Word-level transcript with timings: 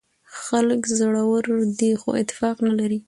خلک 0.41 0.81
زړور 0.99 1.43
دي 1.79 1.91
خو 2.01 2.09
اتفاق 2.21 2.57
نه 2.67 2.73
لري. 2.79 2.99